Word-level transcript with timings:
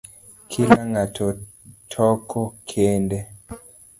Kila 0.49 0.79
ngato 0.89 1.27
toko 1.93 2.41
kende 2.69 3.19